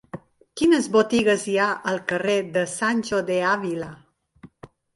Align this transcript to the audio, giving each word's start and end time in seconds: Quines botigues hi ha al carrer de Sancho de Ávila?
Quines 0.61 0.87
botigues 0.95 1.43
hi 1.51 1.59
ha 1.59 1.67
al 1.93 2.01
carrer 2.13 2.39
de 2.57 2.65
Sancho 2.73 3.23
de 3.31 3.39
Ávila? 3.53 3.95